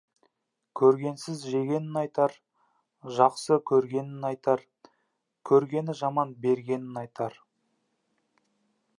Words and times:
Көргенсіз 0.79 1.41
жегенін 1.49 1.99
айтар, 1.99 2.31
жақсы 3.17 3.57
көргенін 3.71 4.25
айтар, 4.29 4.63
көргені 5.51 5.95
жаман 5.99 6.33
бергенін 6.47 6.97
айтар. 7.03 7.37